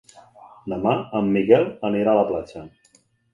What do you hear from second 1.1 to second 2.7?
en Miquel anirà a la platja.